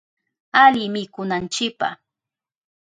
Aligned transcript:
Ali 0.63 0.83
mikunanchipa. 0.93 1.89